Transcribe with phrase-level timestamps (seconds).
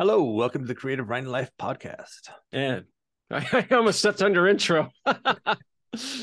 [0.00, 2.30] Hello, welcome to the Creative Writing Life podcast.
[2.52, 2.84] And
[3.32, 6.22] I, I almost stepped under intro because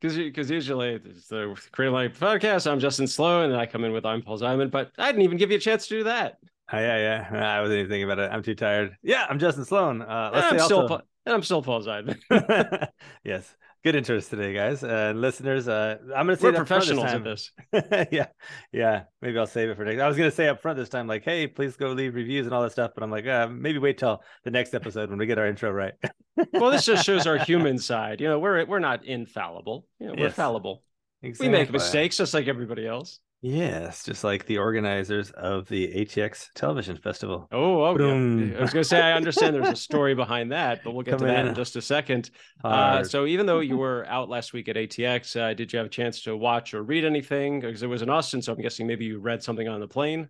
[0.00, 2.68] because usually it's the Creative Life podcast.
[2.68, 5.22] I'm Justin Sloan, and then I come in with I'm Paul Zeidman, but I didn't
[5.22, 6.38] even give you a chance to do that.
[6.72, 7.56] Oh, yeah, yeah.
[7.56, 8.32] I wasn't even thinking about it.
[8.32, 8.96] I'm too tired.
[9.04, 10.02] Yeah, I'm Justin Sloan.
[10.02, 10.96] Uh, let's And I'm say still also...
[10.96, 12.88] Pa- and I'm still Paul Zeidman.
[13.24, 13.54] yes,
[13.84, 15.68] good interest today, guys and listeners.
[15.68, 17.50] Uh, I'm going to say We're it up front professionals at this
[18.12, 18.26] yeah,
[18.72, 19.04] yeah.
[19.20, 20.00] Maybe I'll save it for next.
[20.00, 22.46] I was going to say up front this time, like, hey, please go leave reviews
[22.46, 22.92] and all that stuff.
[22.94, 25.70] But I'm like, uh, maybe wait till the next episode when we get our intro
[25.70, 25.94] right.
[26.54, 28.20] Well, this just shows our human side.
[28.20, 29.86] You know, we're we're not infallible.
[30.00, 30.34] You know, we're Yes.
[30.34, 30.82] fallible.
[31.22, 33.20] We make mistakes just like everybody else.
[33.44, 37.48] Yes, just like the organizers of the ATX Television Festival.
[37.50, 37.86] Oh, oh.
[37.88, 41.18] I was going to say I understand there's a story behind that, but we'll get
[41.18, 41.48] Come to that in.
[41.48, 42.30] in just a second.
[42.62, 45.86] Uh, so even though you were out last week at ATX, uh, did you have
[45.86, 47.58] a chance to watch or read anything?
[47.58, 50.28] Because it was in Austin, so I'm guessing maybe you read something on the plane.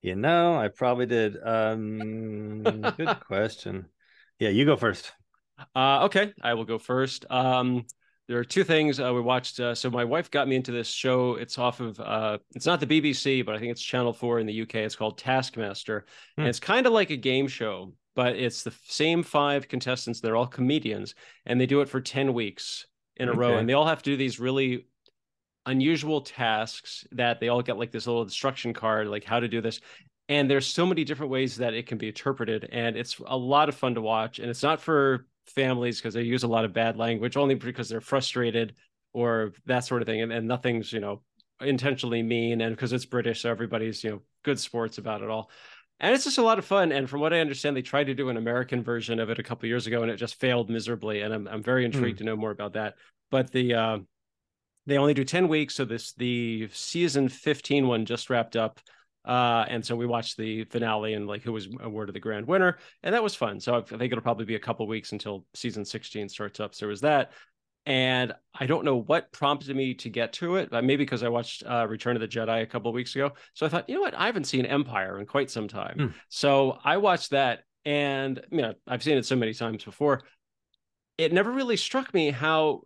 [0.00, 1.36] You know, I probably did.
[1.42, 3.86] Um, good question.
[4.38, 5.12] Yeah, you go first.
[5.74, 7.26] Uh, okay, I will go first.
[7.28, 7.86] Um,
[8.30, 9.58] there are two things uh, we watched.
[9.58, 11.34] Uh, so my wife got me into this show.
[11.34, 11.98] It's off of.
[11.98, 14.76] Uh, it's not the BBC, but I think it's Channel Four in the UK.
[14.76, 16.42] It's called Taskmaster, Hmm.
[16.42, 20.20] and it's kind of like a game show, but it's the same five contestants.
[20.20, 22.86] They're all comedians, and they do it for ten weeks
[23.16, 24.86] in a row, and they all have to do these really
[25.66, 29.60] unusual tasks that they all get like this little instruction card, like how to do
[29.60, 29.80] this.
[30.28, 33.68] And there's so many different ways that it can be interpreted, and it's a lot
[33.68, 34.38] of fun to watch.
[34.38, 37.88] And it's not for families because they use a lot of bad language, only because
[37.88, 38.74] they're frustrated
[39.12, 40.22] or that sort of thing.
[40.22, 41.22] And, and nothing's you know
[41.60, 45.50] intentionally mean, and because it's British, so everybody's you know good sports about it all.
[46.02, 46.92] And it's just a lot of fun.
[46.92, 49.42] And from what I understand, they tried to do an American version of it a
[49.42, 51.20] couple years ago, and it just failed miserably.
[51.22, 52.94] And I'm I'm very intrigued to know more about that.
[53.30, 53.98] But the uh,
[54.86, 58.80] they only do 10 weeks so this the season 15 one just wrapped up
[59.24, 62.78] uh and so we watched the finale and like who was awarded the grand winner
[63.02, 63.60] and that was fun.
[63.60, 66.74] So i think it'll probably be a couple weeks until season 16 starts up.
[66.74, 67.32] So there was that.
[67.86, 71.28] And i don't know what prompted me to get to it but maybe because i
[71.28, 73.32] watched uh return of the jedi a couple of weeks ago.
[73.54, 74.14] So i thought you know what?
[74.14, 75.96] I haven't seen empire in quite some time.
[75.98, 76.06] Hmm.
[76.28, 80.22] so i watched that and you know i've seen it so many times before.
[81.18, 82.82] It never really struck me how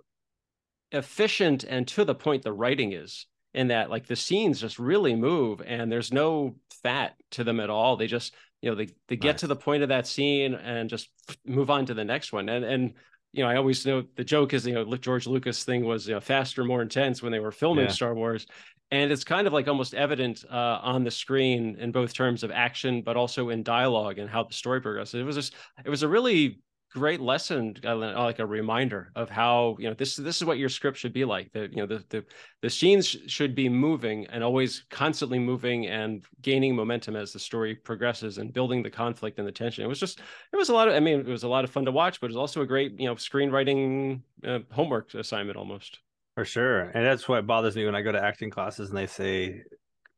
[0.91, 5.15] efficient and to the point the writing is in that like the scenes just really
[5.15, 9.16] move and there's no fat to them at all they just you know they they
[9.16, 9.41] get Nice.
[9.41, 11.09] to the point of that scene and just
[11.47, 12.94] move on to the next one and and
[13.32, 16.14] you know i always know the joke is you know george lucas thing was you
[16.14, 17.91] know faster more intense when they were filming Yeah.
[17.93, 18.47] star wars
[18.91, 22.50] and it's kind of like almost evident uh, on the screen in both terms of
[22.50, 25.54] action but also in dialogue and how the story progresses it was just
[25.84, 26.60] it was a really
[26.94, 30.69] great lesson uh, like a reminder of how you know this this is what your
[30.69, 32.25] script should be like the you know the the,
[32.62, 37.75] the scenes should be moving and always constantly moving and gaining momentum as the story
[37.75, 40.21] progresses and building the conflict and the tension it was just
[40.53, 42.21] it was a lot of i mean it was a lot of fun to watch
[42.21, 45.99] but it was also a great you know screenwriting uh, homework assignment almost
[46.37, 46.81] For sure.
[46.94, 49.62] And that's what bothers me when I go to acting classes and they say,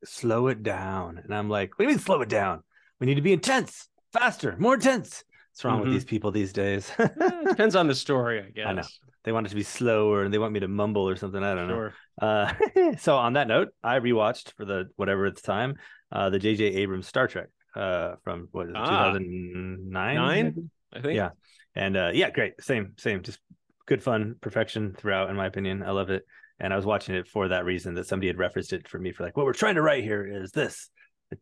[0.05, 1.21] slow it down.
[1.23, 2.63] And I'm like, what do you mean slow it down?
[3.01, 5.25] We need to be intense, faster, more intense.
[5.57, 5.93] What's wrong with Mhm.
[5.93, 6.93] these people these days?
[6.99, 8.83] Eh, depends on the story i guess I know.
[9.25, 11.43] they want it to be slower and they want me to mumble or something.
[11.43, 11.75] I don't know.
[11.75, 12.53] sure Uh,
[12.99, 15.77] so on that note, I rewatched for the whatever it's time,
[16.13, 16.63] uh, the J.J.
[16.83, 19.13] Abrams Star Trek uh, from what is it, Ah.
[19.15, 20.15] 2009?
[20.15, 20.71] Nine?
[20.93, 21.31] i think Yeah.
[21.75, 22.61] And uh, yeah, great.
[22.61, 23.23] Same, same.
[23.23, 23.39] Just
[23.87, 25.83] good fun, perfection throughout, in my opinion.
[25.83, 26.27] I love it.
[26.61, 29.11] And I was watching it for that reason that somebody had referenced it for me
[29.13, 30.91] for like, what we're trying to write here is this,
[31.31, 31.39] the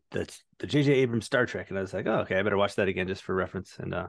[0.59, 0.91] the, J.J.
[0.93, 1.69] Abrams Star Trek.
[1.69, 3.75] And I was like, oh, okay, I better watch that again just for reference.
[3.77, 4.07] And uh,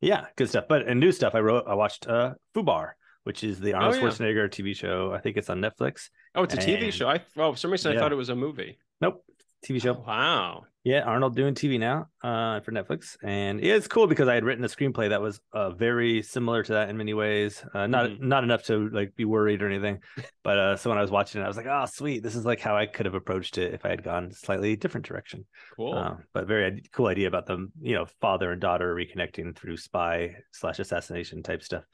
[0.00, 0.64] yeah, good stuff.
[0.68, 2.92] But and new stuff, I wrote, I watched uh, Fubar,
[3.24, 4.02] which is the Arnold Oh, yeah.
[4.04, 5.12] Schwarzenegger TV show.
[5.12, 6.08] I think it's on Netflix.
[6.34, 8.36] oh it's a tv show i oh for some reason i thought it was a
[8.36, 9.24] movie Nope,
[9.62, 9.94] TV show.
[9.96, 14.28] Oh, wow Yeah, Arnold doing TV now uh, for Netflix, and yeah, it's cool because
[14.28, 17.64] I had written a screenplay that was uh, very similar to that in many ways.
[17.74, 18.20] Uh, not Mhm.
[18.20, 20.00] not enough to like be worried or anything,
[20.44, 22.22] but uh, so when I was watching it, I was like, "Oh, sweet!
[22.22, 25.06] This is like how I could have approached it if I had gone slightly different
[25.06, 25.44] direction."
[25.76, 29.76] cool Uh, but very cool idea about them, you know, father and daughter reconnecting through
[29.76, 31.84] spy slash assassination type stuff.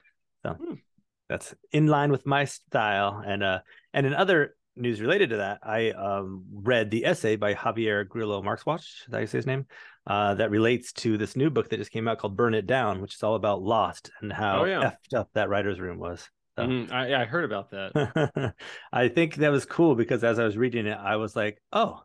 [0.45, 0.75] So Hmm.
[1.29, 3.23] that's in line with my style.
[3.27, 3.61] And uh,
[3.93, 8.43] and in other news related to that, I um read the essay by Javier Grillo
[8.43, 9.67] Marxuach, that you say his name?
[10.07, 13.01] Uh, that relates to this new book that just came out called Burn It Down,
[13.01, 14.91] which is all about Lost and how Oh, yeah.
[14.91, 16.29] effed up that writer's room was.
[16.59, 16.93] So- Mhm.
[16.93, 18.55] I, I heard about that.
[18.93, 22.01] I think that was cool because as I was reading it, I was like, oh,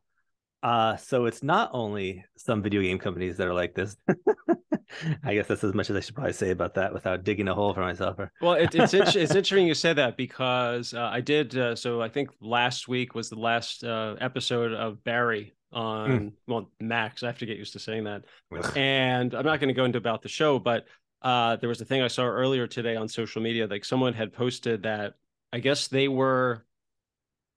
[0.63, 3.95] uh, so it's not only some video game companies that are like this.
[5.23, 7.53] I guess that's as much as I should probably say about that without digging a
[7.53, 8.17] hole for myself.
[8.17, 8.31] Or...
[8.41, 11.55] Well, it, it's it's interesting you say that because uh, I did.
[11.55, 16.71] Uh, so I think last week was the last uh, episode of Barry on well
[16.79, 17.23] Max.
[17.23, 18.23] I have to get used to saying that.
[18.75, 20.85] and I'm not going to go into about the show, but
[21.21, 23.67] uh, there was a thing I saw earlier today on social media.
[23.67, 25.13] Like someone had posted that
[25.51, 26.65] I guess they were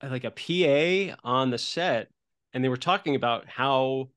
[0.03, 2.09] uh, like a PA on the set,
[2.53, 4.09] and they were talking about how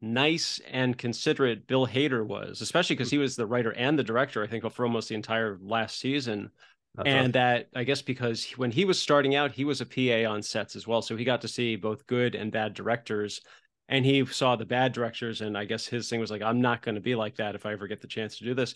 [0.00, 4.42] nice and considerate Bill Hader was, especially because he was the writer and the director,
[4.42, 6.50] I think, for almost the entire last season.
[6.94, 7.32] That's and awesome.
[7.32, 10.76] that I guess because when he was starting out, he was a PA on sets
[10.76, 11.02] as well.
[11.02, 13.40] So he got to see both good and bad directors.
[13.88, 15.40] And he saw the bad directors.
[15.40, 17.66] And I guess his thing was like, I'm not going to be like that if
[17.66, 18.74] I ever get the chance to do this.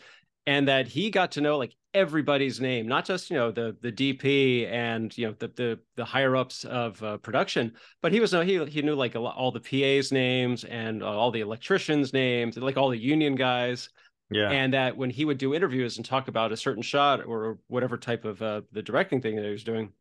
[0.48, 3.92] And that he got to know like everybody's name, not just, you know, the the
[3.92, 8.32] DP and, you know, the the, the higher ups of uh, production, but he was,
[8.32, 12.14] no he, he knew like lot, all the PA's names and uh, all the electricians'
[12.14, 13.90] names and like all the union guys.
[14.30, 14.50] Yeah.
[14.50, 17.98] And that when he would do interviews and talk about a certain shot or whatever
[17.98, 19.92] type of uh, the directing thing that he was doing,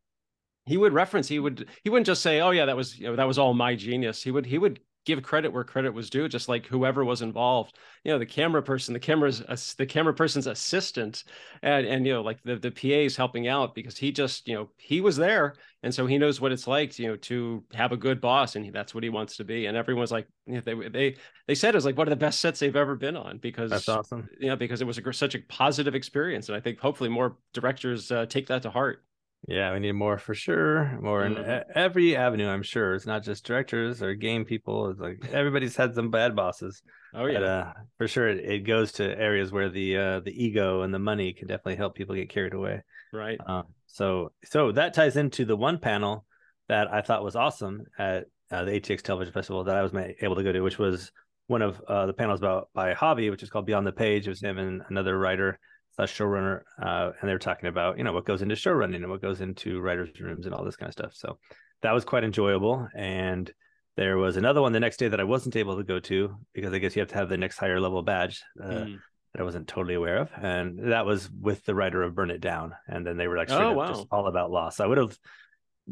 [0.64, 1.28] he would reference.
[1.28, 3.54] He would he wouldn't just say, "Oh yeah, that was you know that was all
[3.54, 7.02] my genius." He would he would give credit where credit was due, just like whoever
[7.02, 7.76] was involved.
[8.04, 9.42] You know, the camera person, the camera's
[9.76, 11.24] the camera person's assistant,
[11.62, 14.68] and and you know, like the the PA's helping out because he just you know
[14.76, 17.96] he was there, and so he knows what it's like, you know, to have a
[17.96, 19.64] good boss, and he, that's what he wants to be.
[19.64, 21.16] And everyone's like, you know, they they
[21.46, 23.70] they said it was like one of the best sets they've ever been on because
[23.70, 24.28] that's awesome.
[24.38, 27.38] You know, because it was a, such a positive experience, and I think hopefully more
[27.54, 29.02] directors uh, take that to heart.
[29.46, 30.98] Yeah, we need more for sure.
[31.00, 31.70] More in mm-hmm.
[31.74, 32.94] every avenue, I'm sure.
[32.94, 34.90] It's not just directors or game people.
[34.90, 36.82] It's like everybody's had some bad bosses.
[37.14, 38.28] Oh yeah, but, uh, for sure.
[38.28, 41.76] It, it, goes to areas where the uh, the ego and the money can definitely
[41.76, 42.82] help people get carried away.
[43.12, 43.38] Right.
[43.46, 46.26] Uh, so so that ties into the one panel
[46.68, 50.36] that I thought was awesome at uh, the ATX Television Festival that I was able
[50.36, 51.12] to go to, which was
[51.46, 54.26] one of uh, the panels about by Javi, which is called Beyond the Page.
[54.26, 55.58] It was him and another writer
[55.98, 59.10] slash showrunner, uh, and they were talking about you know what goes into showrunning and
[59.10, 61.14] what goes into writers' rooms and all this kind of stuff.
[61.14, 61.38] So
[61.82, 62.88] that was quite enjoyable.
[62.96, 63.52] And
[63.96, 66.72] there was another one the next day that I wasn't able to go to because
[66.72, 68.98] I guess you have to have the next higher level badge uh, mm.
[69.32, 72.40] that I wasn't totally aware of, and that was with the writer of Burn It
[72.40, 72.74] Down.
[72.86, 73.88] And then they were like, oh, wow.
[73.88, 74.78] just all about loss.
[74.78, 75.18] I would have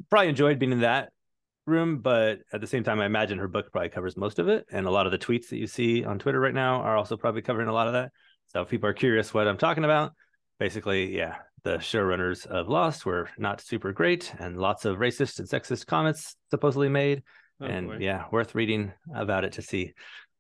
[0.08, 1.11] probably enjoyed being in that
[1.67, 4.67] room, but at the same time, I imagine her book probably covers most of it,
[4.70, 7.17] and a lot of the tweets that you see on Twitter right now are also
[7.17, 8.12] probably covering a lot of that.
[8.48, 10.12] So if people are curious what I'm talking about,
[10.58, 15.48] basically, yeah, the showrunners of Lost were not super great and lots of racist and
[15.48, 17.22] sexist comments supposedly made.
[17.60, 17.96] Oh, and boy.
[18.00, 19.94] yeah, worth reading about it to see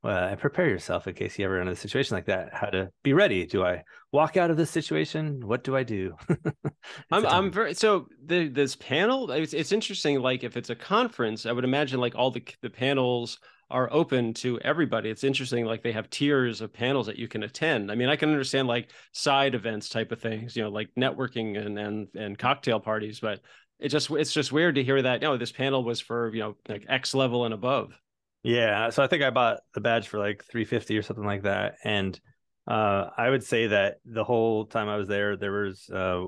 [0.04, 2.52] uh, and prepare yourself in case you ever in a situation like that.
[2.52, 3.44] How to be ready?
[3.46, 3.82] Do I
[4.12, 5.44] walk out of this situation?
[5.44, 6.14] What do I do?
[7.10, 9.30] I'm I'm very so the this panel.
[9.30, 10.20] It's it's interesting.
[10.20, 13.38] Like if it's a conference, I would imagine like all the the panels
[13.70, 15.10] are open to everybody.
[15.10, 17.90] It's interesting, like they have tiers of panels that you can attend.
[17.90, 21.58] I mean, I can understand like side events type of things, you know, like networking
[21.58, 23.40] and and and cocktail parties, but
[23.78, 25.22] it just it's just weird to hear that.
[25.22, 27.92] You know, this panel was for you know like X level and above.
[28.42, 31.42] Yeah, so I think I bought the badge for like three fifty or something like
[31.42, 32.18] that, and
[32.68, 36.26] uh, I would say that the whole time I was there, there was uh,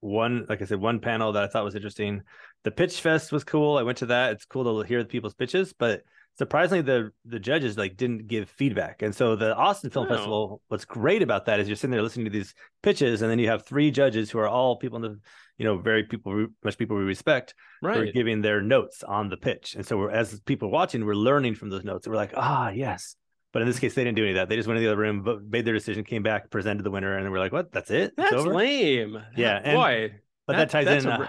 [0.00, 2.22] one, like I said, one panel that I thought was interesting.
[2.64, 3.78] The pitch fest was cool.
[3.78, 4.32] I went to that.
[4.32, 6.02] It's cool to hear the people's pitches, but
[6.38, 9.02] surprisingly the the judges like didn't give feedback.
[9.02, 12.26] And so the austin film festival what's great about that is you're sitting there listening
[12.26, 15.20] to these pitches and then you have three judges who are all people in the
[15.58, 17.96] you know very people much people we respect right.
[17.96, 19.74] who are giving their notes on the pitch.
[19.74, 22.06] And so we're as people watching we're learning from those notes.
[22.06, 23.16] And we're like ah yes.
[23.52, 24.48] But in this case they didn't do any of that.
[24.48, 27.18] They just went in the other room made their decision came back presented the winner
[27.18, 27.72] and we're like what?
[27.72, 28.14] That's it?
[28.16, 29.20] That's lame.
[29.36, 30.14] Yeah and, boy
[30.46, 31.28] but that, that ties in a, uh,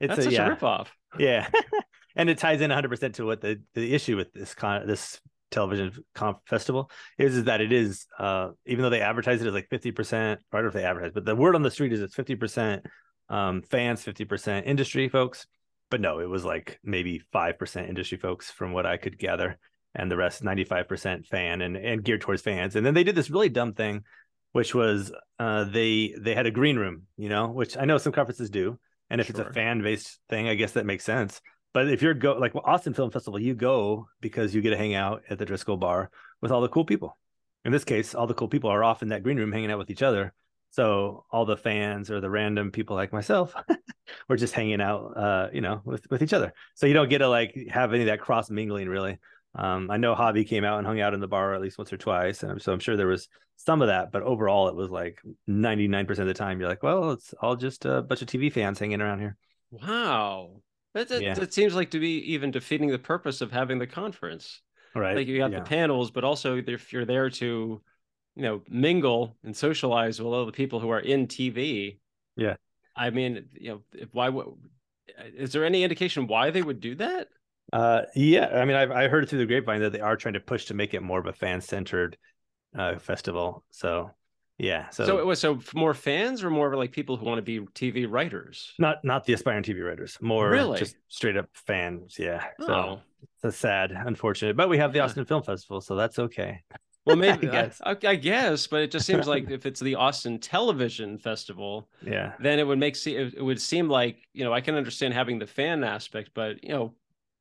[0.00, 0.86] it's that's a, such yeah, a ripoff.
[1.18, 1.48] Yeah
[2.16, 5.20] and it ties in 100% to what the, the issue with this con this
[5.50, 9.54] television comp festival is is that it is uh even though they advertise it as
[9.54, 12.00] like 50% I don't know if they advertise but the word on the street is
[12.00, 12.82] it's 50%
[13.28, 15.46] um fans 50% industry folks.
[15.88, 19.56] But no it was like maybe 5% industry folks from what i could gather
[19.94, 22.74] and the rest 95% fan and and geared towards fans.
[22.74, 24.02] And then they did this really dumb thing
[24.50, 28.12] which was uh they they had a green room you know which i know some
[28.12, 28.78] conferences do.
[29.08, 29.40] And if sure.
[29.40, 31.40] it's a fan based thing i guess that makes sense
[31.76, 34.94] but if you're go like Austin Film Festival, you go because you get to hang
[34.94, 37.18] out at the Driscoll Bar with all the cool people.
[37.66, 39.76] In this case, all the cool people are off in that green room hanging out
[39.76, 40.32] with each other.
[40.70, 43.54] So all the fans or the random people like myself,
[44.26, 46.54] we're just hanging out, uh, you know, with with each other.
[46.76, 49.18] So you don't get to like have any of that cross mingling really.
[49.54, 51.92] Um, I know Javi came out and hung out in the bar at least once
[51.92, 54.12] or twice, and so I'm sure there was some of that.
[54.12, 57.84] But overall, it was like 99% of the time you're like, well, it's all just
[57.84, 59.36] a bunch of TV fans hanging around here.
[59.70, 60.62] Wow,
[60.96, 61.34] that, that, yeah.
[61.34, 64.62] that seems like to be even defeating the purpose of having the conference.
[64.94, 65.14] Right.
[65.14, 65.58] Like you have yeah.
[65.58, 67.82] the panels, but also if you're there to,
[68.34, 71.98] you know, mingle and socialize with all the people who are in TV.
[72.34, 72.56] Yeah.
[72.96, 74.46] I mean, you know, why would
[75.36, 77.28] is there any indication why they would do that?
[77.72, 80.40] Uh, yeah, I mean, I've I heard through the grapevine that they are trying to
[80.40, 82.16] push to make it more of a fan centered
[82.76, 83.64] uh, festival.
[83.70, 84.10] So
[84.58, 87.42] yeah, so, So it was so more fans or more like people who want to
[87.42, 88.72] be TV writers.
[88.78, 90.78] not not the aspiring TV writers, more Really?
[90.78, 92.16] just straight up fans.
[92.18, 95.96] Yeah, so Oh, it's a sad, unfortunate, but we have the Austin Film Festival, so
[95.96, 96.62] that's okay.
[97.04, 97.80] well, maybe I guess.
[97.84, 102.32] I, I guess, but it just seems like if it's the Austin Television Festival, Yeah,
[102.40, 105.46] then it would make it would seem like you know I can understand having the
[105.46, 106.94] fan aspect, but you know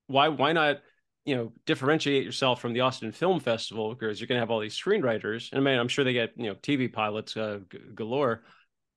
[0.07, 0.81] why why not
[1.25, 4.59] you know differentiate yourself from the Austin Film Festival because you're going to have all
[4.59, 7.79] these screenwriters, and I mean I'm sure they get you know TV pilots uh, g-
[7.93, 8.43] galore,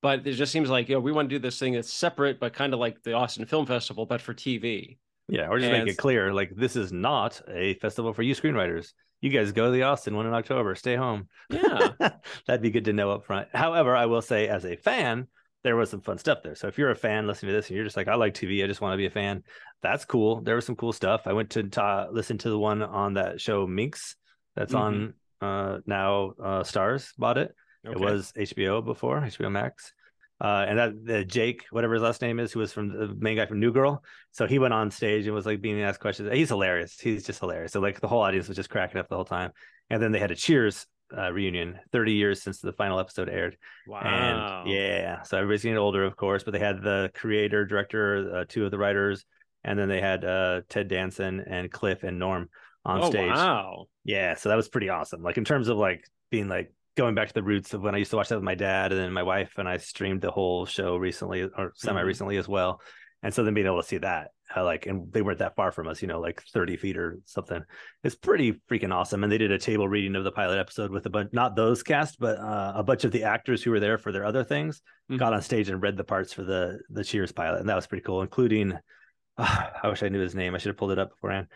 [0.01, 2.39] but it just seems like you know we want to do this thing that's separate
[2.39, 4.97] but kind of like the Austin Film Festival but for TV.
[5.27, 8.93] yeah, or just make it clear, like this is not a festival for you screenwriters.
[9.21, 10.75] You guys go to the Austin one in October.
[10.75, 11.27] Stay home.
[11.49, 11.89] Yeah,
[12.47, 13.49] That'd be good to know up front.
[13.53, 15.27] However, I will say, as a fan,
[15.63, 16.55] there was some fun stuff there.
[16.55, 18.63] So if you're a fan listening to this and you're just like, I like TV,
[18.63, 19.43] I just want to be a fan,
[19.81, 20.41] that's cool.
[20.41, 21.21] There was some cool stuff.
[21.25, 24.15] I went to ta- listen to the one on that show Minx
[24.55, 27.53] that's on uh, now uh, Starz bought it.
[27.83, 29.93] It was HBO before, HBO Max.
[30.41, 33.35] Uh, and that the Jake, whatever his last name is, who was from the main
[33.35, 34.03] guy from New Girl.
[34.31, 36.29] So he went on stage and was like being asked questions.
[36.31, 36.97] He's hilarious.
[36.99, 37.73] He's just hilarious.
[37.73, 39.51] So like the whole audience was just cracking up the whole time.
[39.89, 40.85] And then they had a Cheers
[41.17, 43.57] uh, reunion, 30 years since the final episode aired.
[43.87, 44.63] wow.
[44.63, 48.45] And yeah, so everybody's getting older, of course, but they had the creator, director, uh,
[48.47, 49.25] two of the writers,
[49.63, 52.49] and then they had uh, Ted Danson and Cliff and Norm
[52.85, 53.29] on oh stage.
[53.29, 53.85] wow.
[54.03, 55.21] Yeah, so that was pretty awesome.
[55.21, 57.97] Like in terms of like being like going back to the roots of when I
[57.97, 60.31] used to watch that with my dad and then my wife and I streamed the
[60.31, 62.81] whole show recently or semi recently as well.
[63.21, 65.71] And so then being able to see that, uh, like, and they weren't that far
[65.71, 67.61] from us, you know, like 30 feet or something.
[68.03, 69.23] It's pretty freaking awesome.
[69.23, 71.83] And they did a table reading of the pilot episode with a bunch, not those
[71.83, 74.81] cast, but uh, a bunch of the actors who were there for their other things
[75.11, 75.17] Mhm.
[75.17, 77.59] got on stage and read the parts for the the Cheers pilot.
[77.59, 78.73] And that was pretty cool, including,
[79.37, 80.53] I wish I knew his name.
[80.55, 81.47] I should have pulled it up beforehand.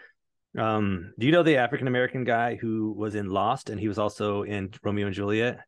[0.57, 3.97] Um, do you know the African American guy who was in Lost and he was
[3.97, 5.59] also in Romeo and Juliet?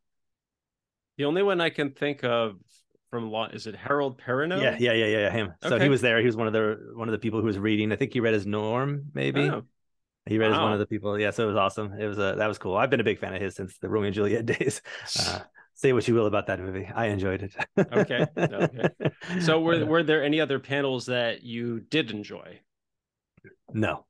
[1.18, 2.56] The only one I can think of
[3.16, 4.60] from law is it Harold Perrineau?
[4.60, 5.54] Yeah, yeah, yeah, yeah, him.
[5.62, 6.18] So he was there.
[6.20, 7.92] He was one of the one of the people who was reading.
[7.92, 9.40] I think he read as Norm, maybe.
[9.42, 9.64] Oh,
[10.26, 11.18] He read as one of the people.
[11.18, 11.92] Yeah, so it was awesome.
[11.98, 12.76] It was a that was cool.
[12.76, 14.82] I've been a big fan of his since the Romeo and Juliet days.
[15.16, 15.40] Uh,
[15.74, 16.86] say what you will about that movie.
[16.94, 17.54] I enjoyed it.
[17.92, 18.90] Okay, okay.
[19.38, 22.60] so were were there any other panels that you did enjoy?
[23.72, 24.06] no,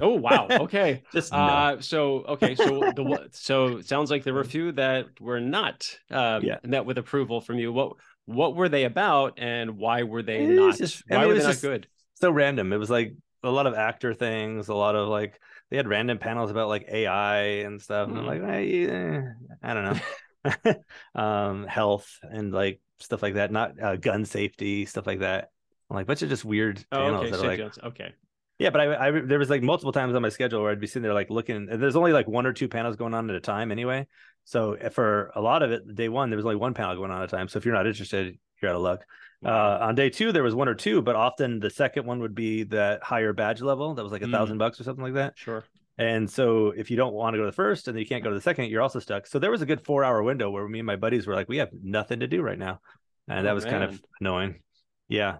[0.00, 0.48] Oh wow.
[0.58, 1.04] Okay.
[1.12, 1.68] just no.
[1.68, 5.98] Uh, so okay, so the so sounds like there were a few that were not
[6.10, 6.58] um, Yeah.
[6.64, 7.72] met with approval from you.
[7.72, 7.96] What
[8.26, 10.78] what were they about, and why were they It's not?
[10.78, 11.88] just- I why mean, were they not good?
[12.14, 12.72] so random.
[12.72, 16.18] It was like a lot of actor things, a lot of like they had random
[16.18, 18.08] panels about like AI and stuff.
[18.08, 18.26] And I'm Mhm.
[18.26, 19.22] like, eh,
[19.62, 20.00] I don't know.
[21.20, 25.50] um, health and like stuff like that, not uh, gun safety, stuff like that.
[25.90, 27.30] I'm like bunch of just weird Oh, panels okay.
[27.30, 27.84] that are like.
[27.84, 28.12] Okay.
[28.58, 30.86] Yeah, but I, I there was like multiple times on my schedule where I'd be
[30.86, 31.68] sitting there like looking.
[31.68, 34.06] and There's only like one or two panels going on at a time anyway.
[34.44, 37.22] So for a lot of it, day one there was only one panel going on
[37.22, 37.48] at a time.
[37.48, 39.04] So if you're not interested, you're out of luck.
[39.44, 42.34] Uh, on day two there was one or two, but often the second one would
[42.34, 44.32] be that higher badge level that was like a Mm.
[44.32, 45.36] thousand bucks or something like that.
[45.36, 45.64] Sure.
[45.98, 48.22] And so if you don't want to go to the first and then you can't
[48.24, 49.26] go to the second, you're also stuck.
[49.26, 51.48] So there was a good four hour window where me and my buddies were like,
[51.48, 52.80] we have nothing to do right now,
[53.28, 54.60] and that was kind of annoying.
[55.08, 55.38] Yeah.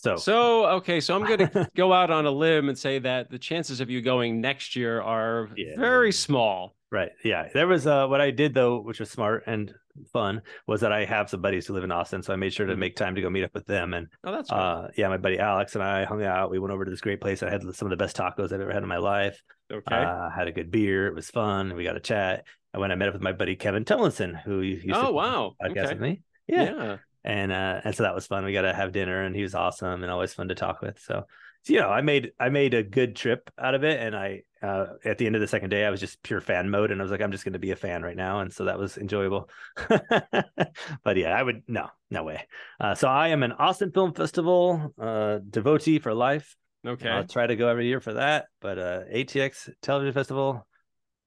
[0.00, 3.30] So, So okay, so I'm going to go out on a limb and say that
[3.30, 5.74] the chances of you going next year are Yeah.
[5.78, 6.74] very small.
[6.90, 7.10] Right.
[7.24, 7.48] Yeah.
[7.52, 9.72] There was uh what I did though, which was smart and
[10.12, 12.22] fun, was that I have some buddies who live in Austin.
[12.22, 12.78] So I made sure to Mhm.
[12.78, 13.94] make time to go meet up with them.
[13.94, 16.50] And Oh, that's uh yeah, my buddy Alex and I hung out.
[16.50, 17.42] We went over to this great place.
[17.42, 19.40] I had some of the best tacos I've ever had in my life.
[19.72, 19.94] okay.
[19.94, 21.06] Uh had a good beer.
[21.06, 21.74] It was fun.
[21.74, 22.44] We got a chat.
[22.74, 25.54] I went I met up with my buddy Kevin Tillinson, who used to oh wow.
[25.62, 25.88] podcast Okay.
[25.94, 26.20] with me.
[26.46, 26.62] Yeah.
[26.64, 26.96] Yeah.
[27.24, 28.44] And uh and so that was fun.
[28.44, 30.98] We got to have dinner and he was awesome and always fun to talk with.
[31.00, 31.26] So
[31.64, 34.42] so, you know, I made I made a good trip out of it, and I
[34.62, 37.00] uh, at the end of the second day, I was just pure fan mode, and
[37.00, 38.78] I was like, I'm just going to be a fan right now, and so that
[38.78, 39.48] was enjoyable.
[39.88, 42.48] but yeah, I would no, no way.
[42.80, 46.56] Uh, so I am an Austin Film Festival uh, devotee for life.
[46.84, 47.08] Okay.
[47.08, 50.66] I'll try to go every year for that, but uh, ATX Television Festival,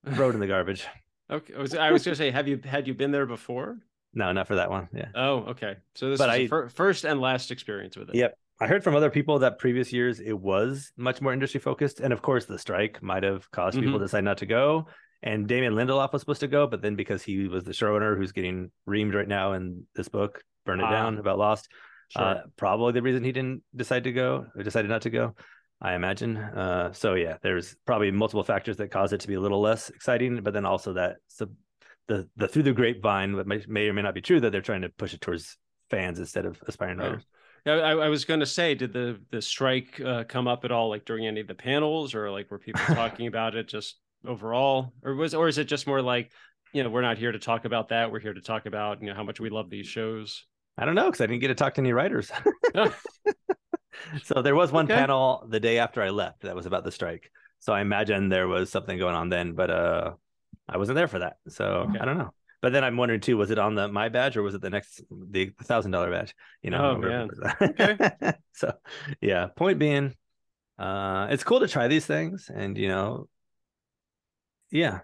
[0.05, 0.85] it in the garbage.
[1.27, 1.55] Okay.
[1.55, 3.79] I was, I was going to say, have you had you been there before?
[4.15, 4.87] No, not for that one.
[4.93, 5.09] Yeah.
[5.13, 5.75] Oh, okay.
[5.93, 8.15] So this But is I- fir- first and last experience with it.
[8.15, 8.37] Yep.
[8.61, 11.99] I heard from other people that previous years it was much more industry focused.
[11.99, 14.87] And of course, the strike might have caused people to decide not to go.
[15.21, 18.31] And Damon Lindelof was supposed to go, but then because he was the showrunner who's
[18.31, 20.91] getting reamed right now in this book, Burn It Ah.
[20.91, 21.67] Down about Lost,
[22.09, 22.23] Sure.
[22.23, 25.35] uh, probably the reason he didn't decide to go or decided not to go,
[25.81, 26.37] I imagine.
[26.37, 29.89] Uh, so yeah, there's probably multiple factors that cause it to be a little less
[29.89, 31.49] exciting, but then also that sub,
[32.07, 34.61] the the through the grapevine, what may, may or may not be true, that they're
[34.61, 35.57] trying to push it towards
[35.89, 37.25] fans instead of aspiring writers.
[37.67, 40.89] I, I was going to say, did the the strike uh, come up at all,
[40.89, 44.93] like during any of the panels, or like were people talking about it just overall,
[45.03, 46.31] or was, or is it just more like,
[46.73, 48.11] you know, we're not here to talk about that.
[48.11, 50.45] We're here to talk about, you know, how much we love these shows.
[50.77, 52.31] I don't know because I didn't get to talk to any writers.
[54.23, 54.95] so there was one okay.
[54.95, 57.31] panel the day after I left that was about the strike.
[57.59, 60.11] So I imagine there was something going on then, but uh,
[60.67, 61.37] I wasn't there for that.
[61.47, 61.99] So okay.
[61.99, 62.31] I don't know.
[62.61, 64.71] But then I'm wondering too, was it on the my badge or was it the
[64.71, 66.33] next the thousand dollar badge?
[66.63, 67.29] You know, oh, man.
[67.61, 68.33] okay.
[68.53, 68.73] so
[69.21, 70.15] yeah, point being,
[70.79, 73.27] uh, it's cool to try these things, and you know,
[74.71, 75.01] yeah.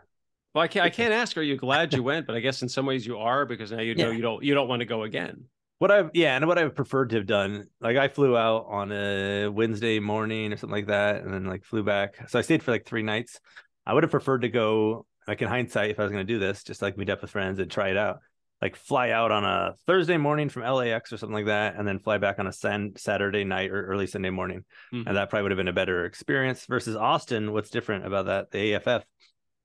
[0.56, 1.38] Well, I can't I can't ask.
[1.38, 2.26] Are you glad you went?
[2.26, 4.16] But I guess in some ways you are because now you know yeah.
[4.16, 5.46] you don't you don't want to go again.
[5.78, 8.92] What I've yeah, and what I've preferred to have done, like I flew out on
[8.92, 12.28] a Wednesday morning or something like that, and then like flew back.
[12.30, 13.40] So I stayed for like three nights.
[13.86, 16.40] I would have preferred to go like in hindsight, if I was going to do
[16.40, 18.20] this, just like meet up with friends and try it out,
[18.62, 22.00] like fly out on a Thursday morning from LAX or something like that, and then
[22.00, 25.08] fly back on a san- Saturday night or early Sunday morning, mm-hmm.
[25.08, 26.66] and that probably would have been a better experience.
[26.66, 28.52] Versus Austin, what's different about that?
[28.52, 29.06] The AFF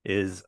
[0.05, 0.45] is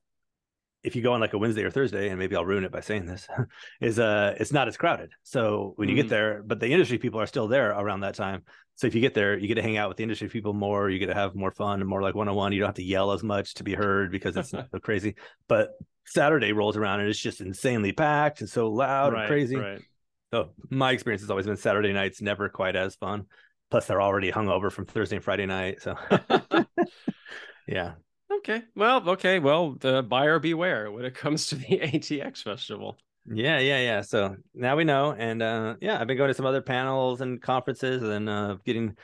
[0.82, 2.80] if you go on like a Wednesday or Thursday, and maybe I'll ruin it by
[2.80, 3.26] saying this,
[3.80, 5.10] is uh it's not as crowded.
[5.22, 6.02] So when you mm-hmm.
[6.02, 8.42] get there, but the industry people are still there around that time.
[8.76, 10.88] So if you get there, you get to hang out with the industry people more,
[10.88, 12.52] you get to have more fun and more like one on one.
[12.52, 15.16] You don't have to yell as much to be heard because it's so crazy.
[15.48, 15.70] But
[16.06, 19.56] Saturday rolls around and it's just insanely packed and so loud right, and crazy.
[19.56, 19.82] Right.
[20.32, 23.26] So my experience has always been Saturday nights never quite as fun.
[23.70, 25.82] Plus they're already hungover from Thursday and Friday night.
[25.82, 25.96] So
[27.66, 27.94] yeah.
[28.38, 28.62] Okay.
[28.74, 29.38] Well, okay.
[29.38, 32.98] Well, the buyer beware when it comes to the ATX festival.
[33.30, 34.00] Yeah, yeah, yeah.
[34.02, 35.14] So now we know.
[35.16, 38.96] And uh yeah, I've been going to some other panels and conferences and uh getting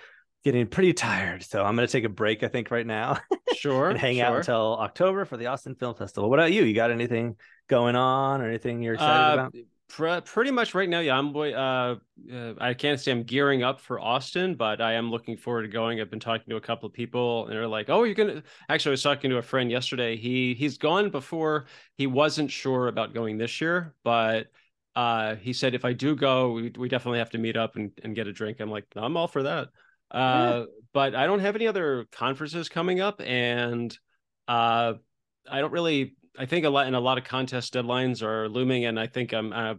[0.45, 1.43] getting pretty tired.
[1.43, 3.19] So I'm gonna take a break, I think, right now.
[3.55, 3.89] Sure.
[3.89, 4.27] and hang sure.
[4.27, 6.29] out until October for the Austin Film Festival.
[6.29, 6.65] What about you?
[6.65, 7.37] You got anything
[7.69, 9.55] going on or anything you're excited uh, about?
[9.89, 11.17] Pretty much right now, yeah.
[11.17, 11.53] I'm boy.
[11.53, 11.97] Uh,
[12.33, 15.69] uh, I can't say I'm gearing up for Austin, but I am looking forward to
[15.69, 16.01] going.
[16.01, 18.91] I've been talking to a couple of people, and they're like, "Oh, you're gonna." Actually,
[18.91, 20.17] I was talking to a friend yesterday.
[20.17, 21.67] He he's gone before.
[21.97, 24.49] He wasn't sure about going this year, but
[24.97, 27.91] uh, he said if I do go, we, we definitely have to meet up and,
[28.03, 28.61] and get a drink.
[28.61, 29.69] I'm like, I'm all for that.
[30.11, 30.65] Uh, yeah.
[30.93, 33.97] But I don't have any other conferences coming up, and
[34.47, 34.95] uh,
[35.51, 38.85] I don't really I think a lot and a lot of contest deadlines are looming,
[38.85, 39.75] and I think I'm uh,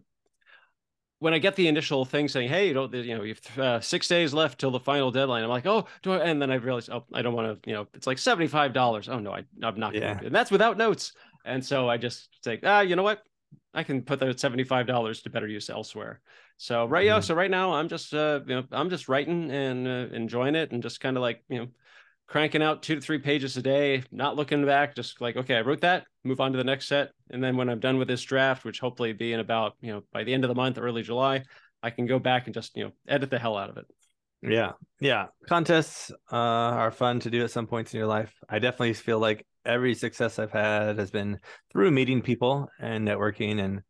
[1.20, 3.80] when I get the initial thing saying, "Hey, you know, you know, you have uh,
[3.82, 6.56] six days left till the final deadline," I'm like, "Oh, do I?" And then I
[6.56, 9.10] realize, "Oh, I don't want to." You know, it's like seventy five dollars.
[9.10, 9.94] Oh no, I, I'm not.
[9.96, 10.14] Yeah.
[10.14, 11.14] Gonna, and that's without notes.
[11.44, 13.22] And so I just say, ah, you know what?
[13.74, 16.22] I can put that seventy five dollars to better use elsewhere.
[16.58, 17.08] So right, mm-hmm.
[17.08, 17.20] yeah.
[17.20, 20.72] So right now, I'm just, uh, you know, I'm just writing and uh, enjoying it,
[20.72, 21.68] and just kind of like, you know
[22.28, 25.62] cranking out two to three pages a day, not looking back, just like, okay, I
[25.62, 27.12] wrote that, move on to the next set.
[27.30, 30.02] And then when I'm done with this draft, which hopefully be in about, you know,
[30.12, 31.44] by the end of the month, early July,
[31.84, 33.86] I can go back and just, you know, edit the hell out of it.
[34.42, 34.74] Yeah.
[35.00, 35.28] Yeah.
[35.48, 38.34] Contests uh, are fun to do at some points in your life.
[38.50, 41.40] I definitely feel like every success I've had has been
[41.72, 43.82] through meeting people and networking and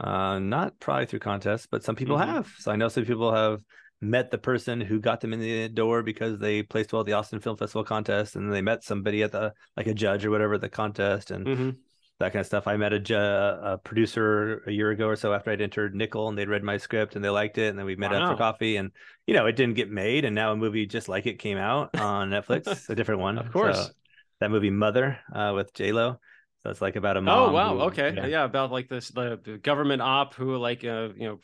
[0.00, 2.32] uh, not probably through contests, but some people mm-hmm.
[2.32, 2.52] have.
[2.58, 3.60] So I know some people have
[4.00, 7.12] met the person who got them in the door because they placed well at the
[7.12, 10.54] Austin Film Festival contest, and they met somebody at the like a judge or whatever
[10.54, 11.70] at the contest, and mm-hmm.
[12.18, 12.66] that kind of stuff.
[12.66, 16.28] I met a, ju- a, producer a year ago or so after I'd entered Nicholl,
[16.28, 18.24] and they'd read my script and they liked it, and then we met wow.
[18.24, 18.90] up for coffee, and
[19.26, 21.98] you know it didn't get made, and now a movie just like it came out
[21.98, 23.86] on Netflix, a different one, of course.
[23.86, 23.92] So,
[24.40, 26.18] that movie Mother uh, with J Lo.
[26.66, 27.50] It's like about a oh, mom.
[27.50, 28.26] Oh wow, who, okay, yeah.
[28.26, 28.44] yeah.
[28.44, 31.40] about like this the, the government op who like uh, you know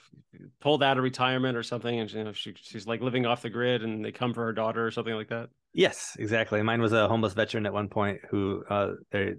[0.61, 3.51] pulled out of retirement or something, and you know she she's like living off the
[3.51, 5.51] grid, and they come for her daughter or something like that.
[5.73, 6.61] Yes, exactly.
[6.63, 8.93] Mine was a homeless veteran at one point who uh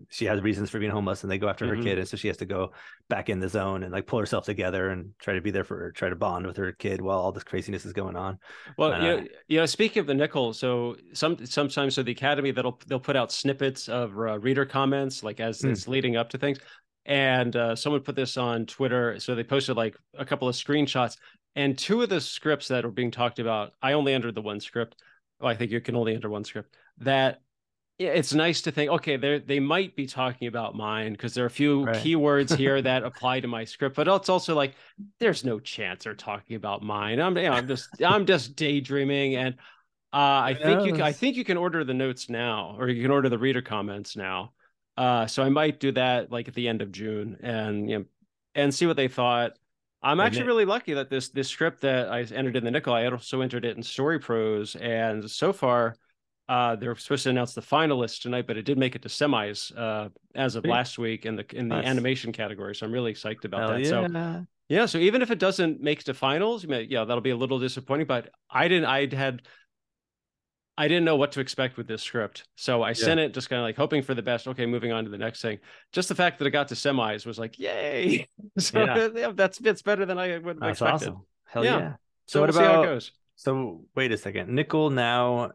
[0.10, 1.78] she has reasons for being homeless and they go after mm-hmm.
[1.78, 2.72] her kid and so she has to go
[3.10, 5.78] back in the zone and like pull herself together and try to be there for
[5.78, 8.39] her, try to bond with her kid while all this craziness is going on.
[8.78, 12.13] Well, uh, you, know, you know, speaking of the Nicholl, so some sometimes so the
[12.13, 15.72] academy that'll they'll put out snippets of uh, reader comments like as mm.
[15.72, 16.60] it's leading up to things.
[17.06, 21.17] And uh, someone put this on Twitter, so they posted like a couple of screenshots
[21.56, 23.74] and two of the scripts that were being talked about.
[23.82, 24.96] I only entered the one script
[25.41, 26.75] well, I think you can only enter one script.
[26.99, 27.41] That
[27.99, 31.47] it's nice to think, okay, they they might be talking about mine because there are
[31.47, 31.95] a few right.
[31.95, 34.75] keywords here that apply to my script, but it's also like
[35.19, 37.19] there's no chance they're talking about mine.
[37.19, 39.56] I'm you know, I'm just I'm just daydreaming, and
[40.13, 43.01] uh, I think you can, I think you can order the notes now, or you
[43.01, 44.54] can order the reader comments now.
[44.97, 48.06] Uh, so I might do that like at the end of June, and you know,
[48.56, 49.58] and see what they thought.
[50.04, 53.06] I'm actually really lucky that this this script that I entered in the Nicholl, I
[53.06, 55.96] also entered it in StoryPros, and so far,
[56.50, 59.72] uh, they're supposed to announce the finalists tonight, but it did make it to semis
[59.78, 61.86] uh, as of last week in the in the nice.
[61.86, 62.76] animation category.
[62.76, 63.82] So I'm really psyched about Hell that.
[63.82, 63.90] Yeah.
[63.90, 64.08] So
[64.68, 67.38] Yeah, so even if it doesn't make the finals, you may, yeah, that'll be a
[67.38, 68.08] little disappointing.
[68.08, 68.86] But I didn't.
[68.86, 69.44] I had.
[70.82, 72.94] I didn't know what to expect with this script, so I yeah.
[72.94, 74.48] sent it just kind of like hoping for the best.
[74.48, 75.60] Okay, moving on to the next thing.
[75.91, 78.28] Just the fact that it got to semis was like, yay!
[78.58, 79.10] so yeah.
[79.15, 81.10] yeah that's it's better than I would have that's expected.
[81.10, 81.26] Awesome.
[81.46, 81.78] Hell yeah!
[81.78, 81.94] yeah.
[82.26, 83.12] So, so, what we'll about?
[83.36, 84.50] So wait a second.
[84.50, 85.52] Nicholl now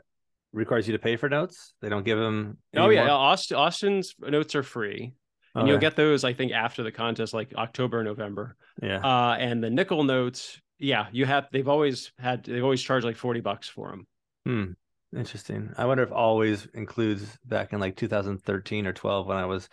[0.52, 1.74] requires you to pay for notes.
[1.82, 2.58] They don't give them.
[2.76, 5.14] Oh yeah, Austin, Austin's notes are free
[5.56, 5.70] and okay.
[5.70, 8.56] you'll get those I think after the contest, like October, November.
[8.82, 8.98] Yeah.
[8.98, 11.48] Uh, and the Nicholl notes, yeah, you have.
[11.50, 12.44] They've always had.
[12.44, 14.06] They've always charged like forty bucks for them.
[14.44, 14.72] Hmm.
[15.14, 15.72] Interesting.
[15.76, 19.68] I wonder if always includes back in like 2013 or 12 when I was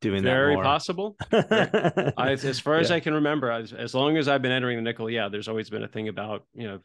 [0.00, 0.62] doing Very that.
[0.62, 1.16] Very possible.
[2.16, 2.96] I, as far as yeah.
[2.96, 5.70] I can remember, as, as long as I've been entering the Nicholl, yeah, there's always
[5.70, 6.80] been a thing about you know.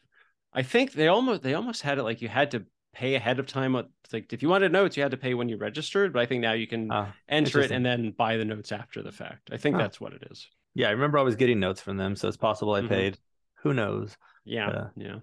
[0.52, 3.46] I think they almost they almost had it like you had to pay ahead of
[3.46, 3.74] time.
[4.12, 6.40] Like if you wanted notes, you had to pay when you registered, but I think
[6.40, 9.50] now you can uh, enter it and then buy the notes after the fact.
[9.52, 10.48] I think that's what it is.
[10.74, 12.88] Yeah, I remember I was getting notes from them, so it's possible I mm-hmm.
[12.88, 13.18] paid.
[13.62, 14.16] Who knows?
[14.44, 15.16] Yeah, uh, yeah.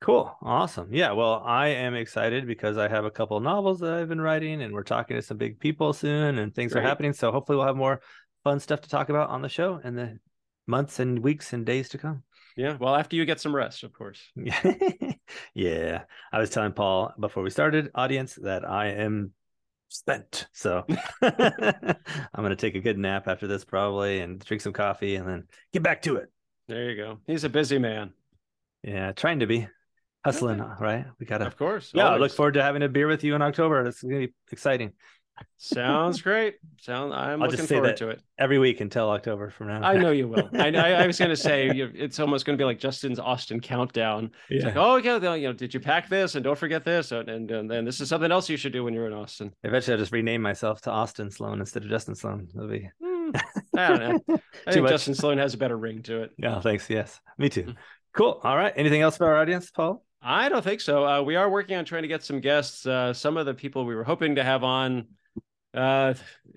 [0.00, 0.88] Cool, awesome.
[0.92, 4.20] Yeah, well, I am excited because I have a couple of novels that I've been
[4.20, 6.82] writing, and we're talking to some big people soon, and things Great.
[6.82, 7.12] are happening.
[7.12, 8.00] So hopefully, we'll have more
[8.42, 10.18] fun stuff to talk about on the show in the
[10.66, 12.22] months and weeks and days to come.
[12.56, 12.78] Yeah.
[12.80, 14.20] Well, after you get some rest, of course.
[15.54, 16.02] yeah.
[16.32, 19.32] I was telling Paul before we started, audience, that I am
[19.88, 20.46] spent.
[20.52, 20.84] So
[21.22, 21.96] I'm
[22.36, 25.44] going to take a good nap after this, probably, and drink some coffee and then
[25.72, 26.30] get back to it.
[26.68, 27.18] There you go.
[27.26, 28.12] He's a busy man.
[28.82, 29.12] Yeah.
[29.12, 29.68] Trying to be
[30.24, 31.06] hustling, right?
[31.18, 31.92] We got to, of course.
[31.94, 32.04] Yeah.
[32.04, 32.16] Always.
[32.16, 33.86] I look forward to having a beer with you in October.
[33.86, 34.92] It's going to be exciting.
[35.56, 36.56] Sounds great.
[36.80, 39.82] Sound I'm I'll looking forward to it every week until October from now.
[39.82, 40.48] I know you will.
[40.54, 43.60] I, I, I was going to say it's almost going to be like Justin's Austin
[43.60, 44.30] countdown.
[44.48, 44.56] Yeah.
[44.56, 47.28] It's like, oh yeah, you know, did you pack this and don't forget this and
[47.28, 49.52] and, and then this is something else you should do when you're in Austin.
[49.62, 52.48] Eventually, I'll just rename myself to Austin Sloan instead of Justin Sloan.
[52.54, 52.90] That'll be.
[53.02, 53.40] Mm,
[53.76, 54.38] I don't know.
[54.66, 54.92] I think much.
[54.92, 56.30] Justin Sloan has a better ring to it.
[56.36, 56.60] Yeah.
[56.60, 56.88] Thanks.
[56.88, 57.20] Yes.
[57.38, 57.64] Me too.
[57.64, 57.76] Mm.
[58.12, 58.40] Cool.
[58.42, 58.72] All right.
[58.76, 60.02] Anything else for our audience, Paul?
[60.22, 61.06] I don't think so.
[61.06, 62.84] Uh, we are working on trying to get some guests.
[62.86, 65.06] Uh, some of the people we were hoping to have on
[65.74, 66.14] uh,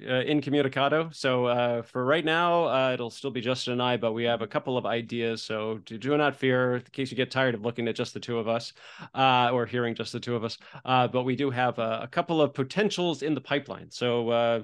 [0.07, 1.13] uh, incommunicado.
[1.13, 4.41] So uh, for right now, uh, it'll still be Justin and I, but we have
[4.41, 5.41] a couple of ideas.
[5.43, 8.19] So do, do not fear in case you get tired of looking at just the
[8.19, 8.73] two of us
[9.13, 10.57] uh, or hearing just the two of us.
[10.85, 13.89] Uh, but we do have a, a, couple of potentials in the pipeline.
[13.89, 14.63] So uh,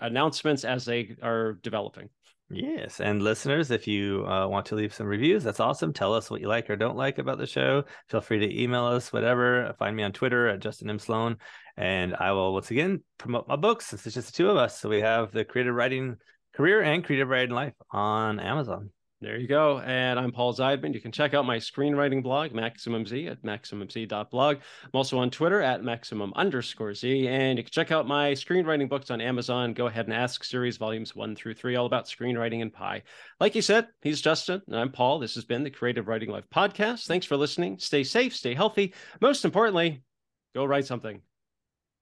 [0.00, 2.08] announcements as they are developing.
[2.50, 5.92] Yes, and listeners, if you uh, want to leave some reviews, that's awesome.
[5.92, 7.84] Tell us what you like or don't like about the show.
[8.08, 9.74] Feel free to email us, whatever.
[9.78, 11.36] Find me on Twitter at Justin M Sloan,
[11.78, 14.80] and I will once again promote my books since it's just the two of us.
[14.80, 16.16] So we have the creative writing
[16.54, 18.90] career and creative writing life on Amazon.
[19.20, 19.78] There you go.
[19.80, 20.94] And I'm Paul Zeidman.
[20.94, 24.56] You can check out my screenwriting blog, Maximum Z, at maximumz.blog.
[24.56, 27.26] I'm also on Twitter at maximum underscore Z.
[27.26, 29.72] And you can check out my screenwriting books on Amazon.
[29.72, 33.02] Go ahead and ask series volumes one through three, all about screenwriting and pie.
[33.40, 35.18] Like you said, he's Justin, and I'm Paul.
[35.18, 37.06] This has been the Creative Writing Life podcast.
[37.06, 37.78] Thanks for listening.
[37.78, 38.94] Stay safe, stay healthy.
[39.20, 40.02] Most importantly,
[40.54, 41.22] go write something.